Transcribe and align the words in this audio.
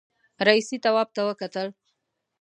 رئيسې 0.47 0.77
تواب 0.83 1.09
ته 1.15 1.21
وکتل. 1.27 1.67